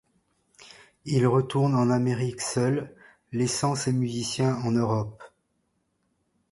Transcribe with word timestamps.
Il 1.05 1.27
retourne 1.27 1.75
en 1.75 1.91
Amérique 1.91 2.41
seul, 2.41 2.91
laissant 3.33 3.75
ses 3.75 3.91
musiciens 3.93 4.55
en 4.63 4.71
Europe. 4.71 5.21